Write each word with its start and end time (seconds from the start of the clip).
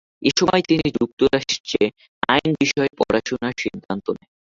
এসময় 0.21 0.63
তিনি 0.69 0.85
যুক্তরাজ্যে 0.97 1.83
আইন 2.29 2.51
বিষয়ে 2.61 2.91
পড়াশোনার 2.99 3.55
সিদ্ধান্ত 3.57 4.05
নেন। 4.11 4.29